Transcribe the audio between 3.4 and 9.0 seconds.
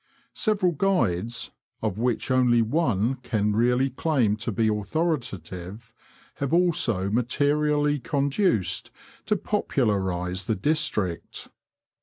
really claim to be authoritative, have also materially conduced